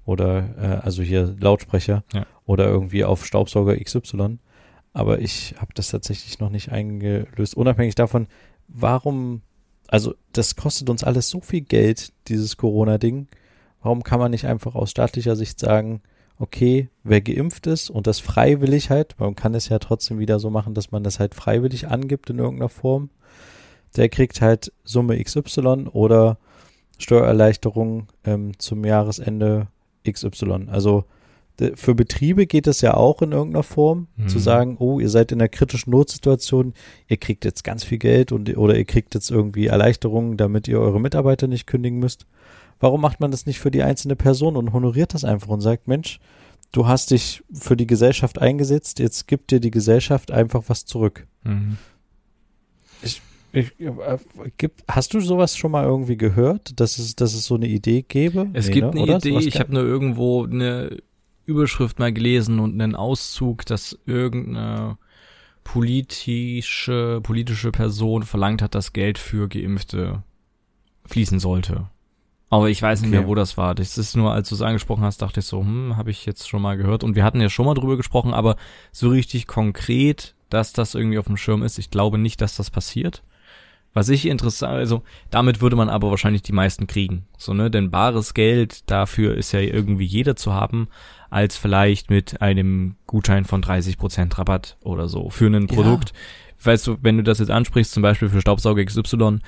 [0.04, 2.26] oder äh, also hier Lautsprecher Ja.
[2.44, 4.38] oder irgendwie auf Staubsauger XY.
[4.92, 7.56] Aber ich habe das tatsächlich noch nicht eingelöst.
[7.56, 8.26] Unabhängig davon,
[8.68, 9.42] warum,
[9.88, 13.26] also das kostet uns alles so viel Geld, dieses Corona-Ding.
[13.82, 16.02] Warum kann man nicht einfach aus staatlicher Sicht sagen,
[16.38, 20.50] okay, wer geimpft ist und das freiwillig halt, man kann es ja trotzdem wieder so
[20.50, 23.10] machen, dass man das halt freiwillig angibt in irgendeiner Form,
[23.96, 26.38] der kriegt halt Summe XY oder
[26.98, 29.68] Steuererleichterung ähm, zum Jahresende
[30.08, 30.68] XY.
[30.68, 31.04] Also
[31.74, 34.28] für Betriebe geht es ja auch in irgendeiner Form, Mhm.
[34.28, 36.72] zu sagen, oh, ihr seid in einer kritischen Notsituation,
[37.08, 40.80] ihr kriegt jetzt ganz viel Geld und oder ihr kriegt jetzt irgendwie Erleichterungen, damit ihr
[40.80, 42.26] eure Mitarbeiter nicht kündigen müsst.
[42.80, 45.88] Warum macht man das nicht für die einzelne Person und honoriert das einfach und sagt,
[45.88, 46.20] Mensch,
[46.70, 51.26] du hast dich für die Gesellschaft eingesetzt, jetzt gibt dir die Gesellschaft einfach was zurück.
[51.42, 51.76] Mhm.
[53.02, 53.20] Ich,
[53.52, 53.64] äh,
[54.58, 58.04] gibt, hast du sowas schon mal irgendwie gehört, dass es, dass es so eine Idee
[58.06, 58.48] gäbe?
[58.52, 59.02] Es Nee, gibt ne?
[59.02, 59.16] eine Oder?
[59.16, 60.98] Idee, ich habe nur irgendwo eine
[61.48, 64.98] Überschrift mal gelesen und einen Auszug, dass irgendeine
[65.64, 70.22] politische, politische Person verlangt hat, dass Geld für Geimpfte
[71.06, 71.88] fließen sollte.
[72.50, 73.20] Aber ich weiß nicht Okay.
[73.20, 73.74] mehr, wo das war.
[73.74, 76.48] Das ist nur, als du es angesprochen hast, dachte ich so, hm, habe ich jetzt
[76.48, 77.04] schon mal gehört.
[77.04, 78.56] Und wir hatten ja schon mal drüber gesprochen, aber
[78.92, 82.70] so richtig konkret, dass das irgendwie auf dem Schirm ist, ich glaube nicht, dass das
[82.70, 83.22] passiert.
[83.94, 87.26] Was ich interessant, also damit würde man aber wahrscheinlich die meisten kriegen.
[87.36, 87.70] So, ne?
[87.70, 90.88] Denn bares Geld dafür ist ja irgendwie jeder zu haben,
[91.30, 95.74] als vielleicht mit einem Gutschein von 30% Rabatt oder so für ein Ja.
[95.74, 96.12] Produkt.
[96.62, 99.38] Weißt du, wenn du das jetzt ansprichst, zum Beispiel für Staubsauger XY,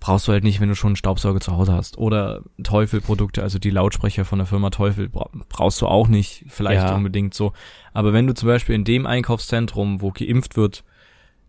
[0.00, 1.96] brauchst du halt nicht, wenn du schon einen Staubsauger zu Hause hast.
[1.96, 6.82] Oder Teufel-Produkte, also die Lautsprecher von der Firma Teufel, bra brauchst du auch nicht, vielleicht
[6.82, 6.94] Ja.
[6.94, 7.52] unbedingt so.
[7.94, 10.84] Aber wenn du zum Beispiel in dem Einkaufszentrum, wo geimpft wird,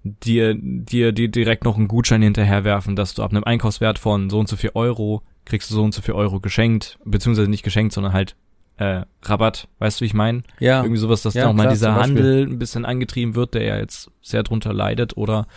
[0.06, 4.40] dir, dir, dir direkt noch einen Gutschein hinterherwerfen, dass du ab einem Einkaufswert von so
[4.40, 7.94] und so viel Euro kriegst du so und so viel Euro geschenkt, beziehungsweise nicht geschenkt,
[7.94, 8.36] sondern halt
[8.78, 10.44] äh, Rabatt, weißt du, wie ich meine?
[10.60, 11.96] ja, Irgendwie sowas, dass Ja, da auch mal klar, dieser.
[11.96, 15.48] Handel ein bisschen angetrieben wird, der ja jetzt sehr drunter leidet oder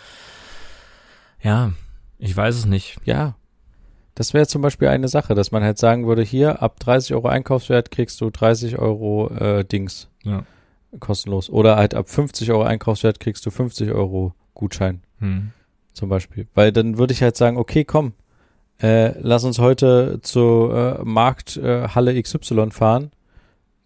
[1.41, 1.71] ja,
[2.17, 2.97] ich weiß es nicht.
[3.03, 3.35] ja.
[4.15, 7.29] Das wäre zum Beispiel eine Sache, dass man halt sagen würde, hier ab 30 Euro
[7.29, 10.43] Einkaufswert kriegst du 30 Euro äh, Dings Ja.
[10.99, 11.49] kostenlos.
[11.49, 15.51] Oder halt ab 50 Euro Einkaufswert kriegst du 50 Euro Gutschein Hm.
[15.93, 16.47] zum Beispiel.
[16.53, 18.13] Weil dann würde ich halt sagen, okay, komm,
[18.81, 23.11] äh, lass uns heute zur äh, Markthalle äh, XY fahren.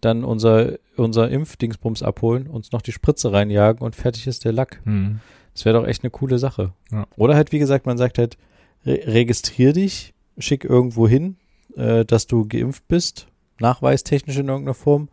[0.00, 4.80] dann unser, unser Impfdingsbums abholen, uns noch die Spritze reinjagen und fertig ist der Lack.
[4.84, 5.20] Hm.
[5.54, 6.72] Das wäre doch echt eine coole Sache.
[6.92, 7.06] Ja.
[7.16, 8.36] Oder halt, wie gesagt, man sagt halt,
[8.84, 11.36] re registrier dich, schick irgendwo hin,
[11.76, 13.28] äh, dass du geimpft bist,
[13.60, 15.08] nachweistechnisch in irgendeiner Form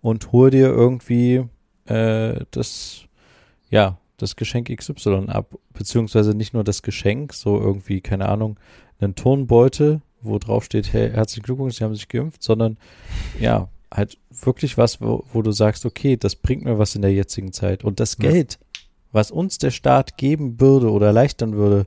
[0.00, 1.44] und hol dir irgendwie
[1.86, 3.02] äh, das,
[3.70, 8.58] ja, das Geschenk XY ab, beziehungsweise nicht nur das Geschenk, so irgendwie, keine Ahnung,
[9.00, 12.76] einen Turnbeutel, wo drauf steht, hey, herzlichen Glückwunsch, Sie haben sich geimpft, sondern
[13.40, 17.12] ja, halt wirklich was, wo, wo du sagst, okay, das bringt mir was in der
[17.12, 17.82] jetzigen Zeit.
[17.84, 18.30] Und das Ja.
[18.30, 18.58] Geld,
[19.12, 21.86] was uns der Staat geben würde oder erleichtern würde,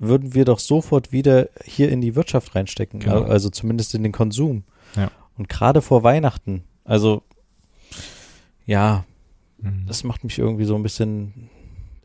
[0.00, 3.22] würden wir doch sofort wieder hier in die Wirtschaft reinstecken, Genau.
[3.22, 4.64] also zumindest in den Konsum.
[4.96, 5.10] Ja.
[5.36, 7.22] Und gerade vor Weihnachten, also
[8.66, 9.04] ja,
[9.60, 9.86] Mhm.
[9.86, 11.50] das macht mich irgendwie so ein bisschen.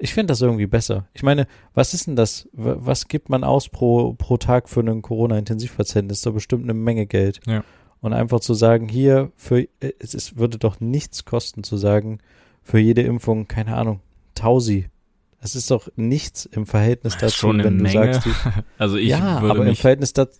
[0.04, 1.06] Ich finde das irgendwie besser.
[1.14, 2.50] Ich meine, was ist denn das?
[2.52, 6.10] Was gibt man aus pro, pro Tag für einen Corona-Intensivpatienten?
[6.10, 7.40] Das ist doch bestimmt eine Menge Geld.
[7.48, 7.64] Ja.
[8.02, 12.20] Und einfach zu sagen, hier, für, äh, es ist, würde doch nichts kosten zu sagen,
[12.62, 14.02] für jede Impfung, keine Ahnung,
[14.36, 14.90] Tausi.
[15.42, 18.14] Das ist doch nichts im Verhältnis dazu, schon eine wenn du Menge.
[18.14, 18.32] sagst, die,
[18.78, 20.38] Also ich ja, würde aber im mich, Verhältnis dazu,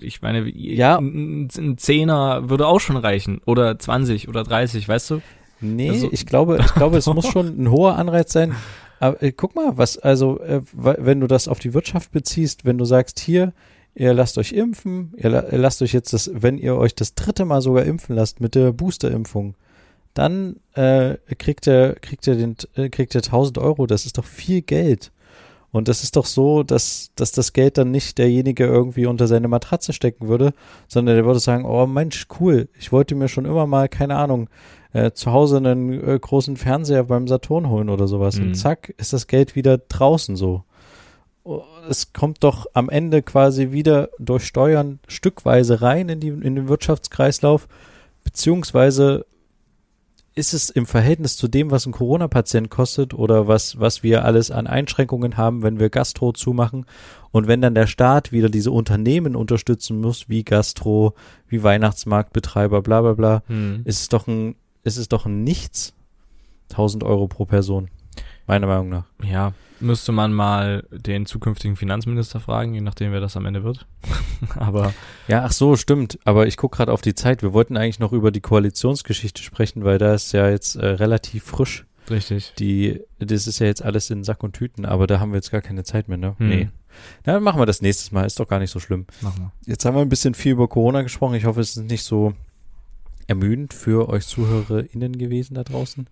[0.00, 0.96] ich meine, Ja.
[0.96, 3.42] ein, ein Zehner würde auch schon reichen.
[3.44, 5.20] Oder 20 oder 30, weißt du?
[5.60, 8.54] Nee, Also- ich glaube, ich glaube, es muss schon ein hoher Anreiz sein.
[8.98, 12.78] Aber äh, guck mal, was, also, äh, wenn du das auf die Wirtschaft beziehst, wenn
[12.78, 13.52] du sagst, hier,
[13.94, 17.14] ihr lasst euch impfen, ihr, la- ihr lasst euch jetzt das, wenn ihr euch das
[17.14, 19.54] dritte Mal sogar impfen lasst mit der Boosterimpfung,
[20.14, 23.86] dann äh, kriegt ihr, kriegt ihr den, äh, kriegt ihr 1000 Euro.
[23.86, 25.12] Das ist doch viel Geld.
[25.72, 29.48] Und das ist doch so, dass, dass das Geld dann nicht derjenige irgendwie unter seine
[29.48, 30.54] Matratze stecken würde,
[30.88, 34.48] sondern der würde sagen, oh Mensch, cool, ich wollte mir schon immer mal, keine Ahnung,
[34.96, 38.36] äh, zu Hause einen äh, großen Fernseher beim Saturn holen oder sowas.
[38.38, 38.46] Mhm.
[38.48, 40.64] Und zack, ist das Geld wieder draußen so.
[41.44, 46.54] Oh, Es kommt doch am Ende quasi wieder durch Steuern stückweise rein in, die, in
[46.56, 47.68] den Wirtschaftskreislauf,
[48.24, 49.26] beziehungsweise
[50.34, 54.50] ist es im Verhältnis zu dem, was ein Corona-Patient kostet oder was, was wir alles
[54.50, 56.84] an Einschränkungen haben, wenn wir Gastro zumachen
[57.30, 61.14] und wenn dann der Staat wieder diese Unternehmen unterstützen muss, wie Gastro,
[61.48, 63.80] wie Weihnachtsmarktbetreiber, bla bla bla, Hm.
[63.84, 65.92] ist es doch ein, ist es doch Nichts.
[66.70, 67.88] 1000 Euro pro Person.
[68.46, 69.04] Meiner Meinung nach.
[69.24, 73.86] Ja, müsste man mal den zukünftigen Finanzminister fragen, je nachdem, wer das am Ende wird.
[74.56, 74.94] Aber
[75.26, 76.18] Ja, ach so, stimmt.
[76.24, 77.42] Aber ich gucke gerade auf die Zeit.
[77.42, 81.44] Wir wollten eigentlich noch über die Koalitionsgeschichte sprechen, weil da ist ja jetzt äh, relativ
[81.44, 81.84] frisch.
[82.08, 82.54] richtig.
[82.58, 85.50] Die, das ist ja jetzt alles in Sack und Tüten, aber da haben wir jetzt
[85.50, 86.36] gar keine Zeit mehr, ne?
[86.38, 86.48] Hm.
[86.48, 86.68] Nee.
[87.24, 88.24] Na, dann machen wir das nächstes Mal.
[88.24, 89.06] Ist doch gar nicht so schlimm.
[89.20, 91.34] Machen Jetzt haben wir ein bisschen viel über Corona gesprochen.
[91.34, 92.32] Ich hoffe, es ist nicht so
[93.26, 96.06] ermüdend für euch ZuhörerInnen gewesen da draußen.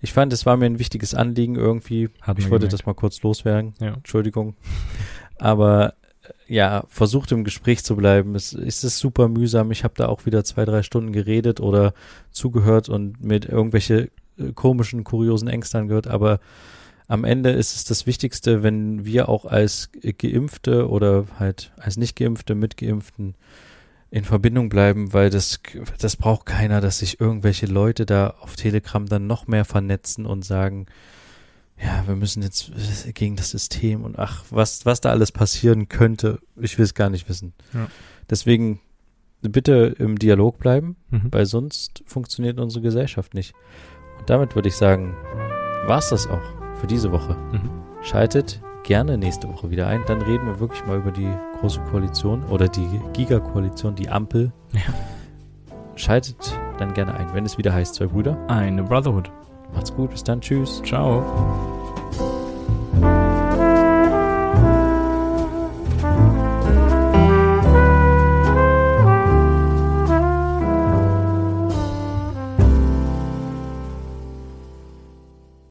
[0.00, 2.10] Ich fand, es war mir ein wichtiges Anliegen irgendwie.
[2.20, 2.72] Hat ich wollte gemerkt.
[2.74, 3.72] das mal kurz loswerden.
[3.80, 3.94] Ja.
[3.94, 4.54] Entschuldigung.
[5.38, 8.34] Aber äh, ja, versucht im Gespräch zu bleiben.
[8.34, 9.70] Es, es ist super mühsam.
[9.70, 11.94] Ich habe da auch wieder zwei, drei Stunden geredet oder
[12.32, 16.06] zugehört und mit irgendwelche äh, komischen, kuriosen Ängsten angehört.
[16.06, 16.38] Aber
[17.08, 22.54] am Ende ist es das Wichtigste, wenn wir auch als Geimpfte oder halt als Nicht-Geimpfte
[22.54, 23.34] mit Geimpften
[24.14, 25.58] in Verbindung bleiben, weil das,
[25.98, 30.44] das braucht keiner, dass sich irgendwelche Leute da auf Telegram dann noch mehr vernetzen und
[30.44, 30.86] sagen,
[31.82, 32.70] ja, wir müssen jetzt
[33.14, 37.10] gegen das System und ach, was, was da alles passieren könnte, ich will es gar
[37.10, 37.54] nicht wissen.
[37.72, 37.88] Ja.
[38.30, 38.78] Deswegen
[39.42, 41.32] bitte im Dialog bleiben, Mhm.
[41.32, 43.52] weil sonst funktioniert unsere Gesellschaft nicht.
[44.20, 45.16] Und damit würde ich sagen,
[45.86, 47.34] war's das auch für diese Woche.
[47.50, 47.68] Mhm.
[48.02, 51.28] Schaltet gerne nächste Woche wieder ein, dann reden wir wirklich mal über die
[51.64, 54.52] große Koalition oder die Giga-Koalition, die Ampel.
[54.72, 54.80] Ja.
[55.96, 56.36] Schaltet
[56.76, 58.36] dann gerne ein, wenn es wieder heißt, zwei Brüder.
[58.48, 59.30] Eine Brotherhood.
[59.72, 60.82] Macht's gut, bis dann, tschüss.
[60.84, 61.73] Ciao.